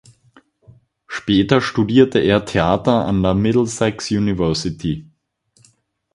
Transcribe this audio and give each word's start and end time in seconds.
Später 1.05 1.61
studierte 1.61 2.17
er 2.17 2.43
Theater 2.45 3.05
an 3.05 3.21
der 3.21 3.35
Middlesex 3.35 4.09
University. 4.09 5.07